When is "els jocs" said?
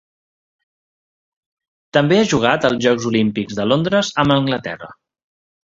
2.71-3.07